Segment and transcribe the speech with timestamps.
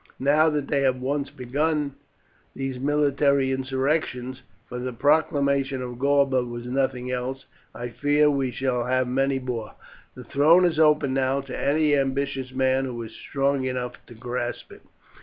[0.17, 1.93] Now that they have once begun
[2.55, 8.85] these military insurrections, for the proclamation of Galba was nothing else, I fear we shall
[8.85, 9.75] have many more.
[10.15, 14.71] The throne is open now to any ambitious man who is strong enough to grasp
[14.71, 14.81] it.